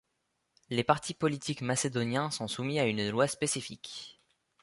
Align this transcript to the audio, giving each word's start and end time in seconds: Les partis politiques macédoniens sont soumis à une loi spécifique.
Les 0.71 0.83
partis 0.83 1.13
politiques 1.13 1.61
macédoniens 1.61 2.31
sont 2.31 2.47
soumis 2.47 2.79
à 2.79 2.85
une 2.87 3.07
loi 3.11 3.27
spécifique. 3.27 4.19